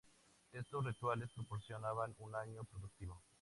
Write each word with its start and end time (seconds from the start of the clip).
Estos 0.51 0.83
"rituales" 0.83 1.29
proporcionaban 1.31 2.15
un 2.17 2.35
año 2.35 2.63
productivo. 2.63 3.21